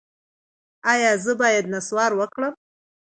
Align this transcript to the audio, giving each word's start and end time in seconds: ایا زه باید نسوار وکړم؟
ایا 0.91 1.11
زه 1.23 1.33
باید 1.41 1.65
نسوار 1.73 2.11
وکړم؟ 2.15 2.53